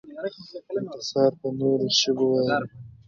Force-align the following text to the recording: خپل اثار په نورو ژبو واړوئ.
خپل 0.49 0.83
اثار 0.99 1.31
په 1.39 1.47
نورو 1.59 1.85
ژبو 1.99 2.25
واړوئ. 2.31 2.67